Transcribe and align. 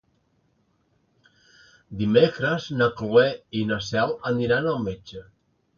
Dimecres 2.01 2.67
na 2.81 2.89
Cloè 3.03 3.29
i 3.61 3.65
na 3.73 3.79
Cel 3.91 4.19
aniran 4.33 4.73
al 4.75 4.83
metge. 4.91 5.29